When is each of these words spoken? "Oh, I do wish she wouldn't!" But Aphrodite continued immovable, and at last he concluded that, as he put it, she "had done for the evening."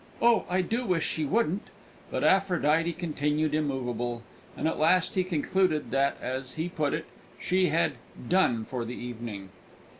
"Oh, 0.19 0.45
I 0.49 0.61
do 0.63 0.83
wish 0.87 1.05
she 1.05 1.25
wouldn't!" 1.25 1.67
But 2.09 2.23
Aphrodite 2.23 2.91
continued 2.93 3.53
immovable, 3.53 4.23
and 4.57 4.67
at 4.67 4.79
last 4.79 5.13
he 5.13 5.23
concluded 5.23 5.91
that, 5.91 6.17
as 6.19 6.53
he 6.55 6.69
put 6.69 6.95
it, 6.95 7.05
she 7.39 7.67
"had 7.69 7.97
done 8.27 8.65
for 8.65 8.83
the 8.83 8.95
evening." 8.95 9.49